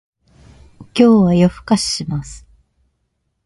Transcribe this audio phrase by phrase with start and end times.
[0.25, 0.35] 今
[0.95, 2.47] 日は夜更かしします